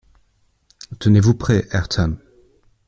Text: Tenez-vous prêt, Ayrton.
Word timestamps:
Tenez-vous 0.99 1.35
prêt, 1.37 1.67
Ayrton. 1.69 2.17